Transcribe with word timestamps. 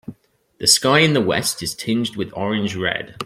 The 0.57 0.65
sky 0.65 1.01
in 1.01 1.13
the 1.13 1.21
west 1.21 1.61
is 1.61 1.75
tinged 1.75 2.15
with 2.15 2.33
orange 2.33 2.75
red. 2.75 3.19